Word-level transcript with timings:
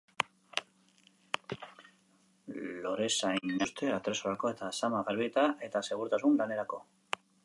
Lorezainak 2.85 3.45
behar 3.49 3.53
dituzte 3.53 3.91
atrezzorako, 3.97 4.51
eta 4.55 4.71
zama, 4.79 5.03
garbiketa 5.11 5.45
eta 5.69 5.83
segurtasun 5.91 6.41
lanetarako. 6.43 6.81